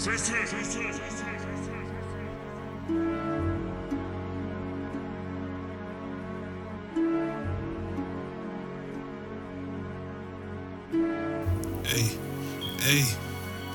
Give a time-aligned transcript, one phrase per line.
[0.00, 0.14] Hey,
[12.78, 13.02] hey,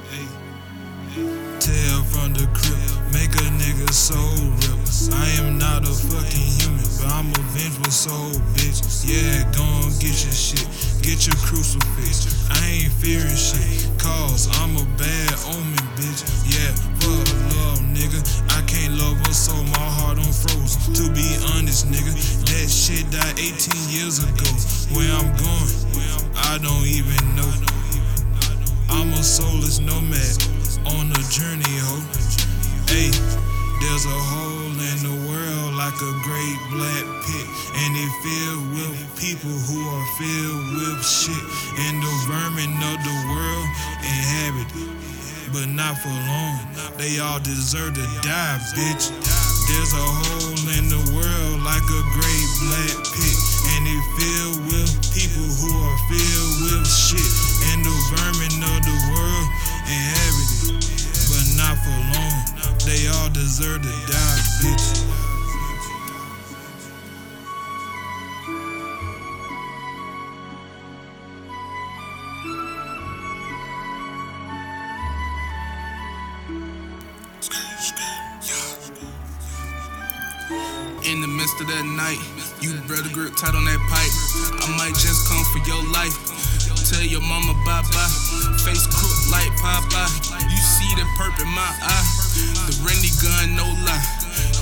[0.08, 0.28] hey,
[1.60, 4.20] Tell from the crib, make a nigga soul
[4.64, 4.80] rip.
[5.14, 9.04] I am not a fucking human, but I'm a vengeful soul, bitch.
[9.04, 10.68] Yeah, go and get your shit,
[11.04, 12.50] get your crucifix.
[12.50, 15.83] I ain't fearing shit, cause I'm a bad omen,
[24.04, 24.52] years ago.
[24.92, 25.72] Where I'm going,
[26.36, 27.52] I don't even know.
[28.92, 30.36] I'm a soulless nomad
[30.92, 32.04] on a journey, ho.
[32.92, 33.10] Hey,
[33.80, 37.48] there's a hole in the world like a great black pit,
[37.80, 41.46] and it filled with people who are filled with shit,
[41.88, 43.68] and the vermin of the world
[44.04, 44.92] inhabit it.
[45.54, 46.60] But not for long,
[46.98, 49.16] they all deserve to die, bitch.
[49.70, 53.38] There's a hole in the world like a great black pit,
[54.18, 57.34] filled with people who are filled with shit,
[57.72, 59.48] and the vermin of the world
[59.88, 60.84] inhabit it.
[61.30, 62.38] But not for long,
[62.86, 65.02] they all deserve to die, bitch.
[81.06, 82.18] In the midst of that night,
[82.64, 84.16] you better grip tight on that pipe.
[84.64, 86.16] I might just come for your life.
[86.88, 88.12] Tell your mama bye bye.
[88.64, 90.08] Face crook like Popeye.
[90.48, 92.08] You see the perp in my eye.
[92.64, 94.08] The Rennie gun, no lie.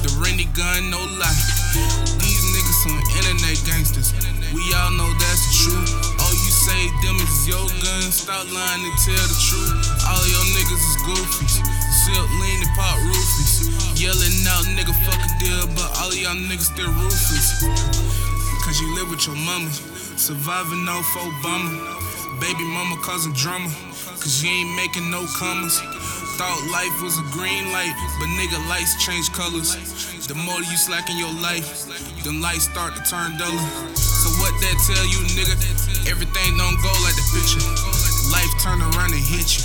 [0.02, 1.42] The Rennie gun, no lie.
[2.18, 4.18] These niggas some internet gangsters.
[4.50, 5.94] We all know that's the truth.
[6.26, 8.10] Oh, you say them is your gun.
[8.10, 9.78] Stop lying and tell the truth.
[10.10, 11.51] All your niggas is goofies.
[16.32, 17.60] Y'all niggas still ruthless.
[18.64, 19.70] Cause you live with your mama,
[20.16, 22.39] surviving off Obama.
[22.39, 23.67] Baby mama causing drama,
[24.16, 25.80] cause you ain't making no commas.
[26.39, 29.76] Thought life was a green light, but nigga, lights change colors.
[30.28, 31.67] The more you slack in your life,
[32.23, 33.67] them lights start to turn duller.
[33.95, 35.55] So what that tell you, nigga?
[36.08, 37.61] Everything don't go like the picture.
[38.32, 39.64] Life turn around and hit you.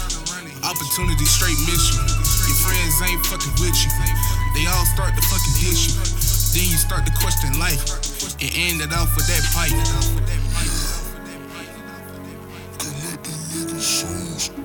[0.66, 2.02] Opportunity straight miss you.
[2.50, 3.90] Your friends ain't fucking with you.
[4.58, 6.25] They all start to fucking hit you.
[6.56, 7.84] Then you start to question life
[8.40, 9.76] and end it off with that pipe.
[13.78, 14.56] Souls, you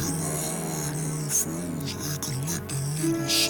[0.00, 3.49] know, I don't fools, I collect the niggas'